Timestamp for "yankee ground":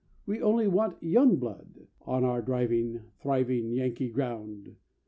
3.75-4.75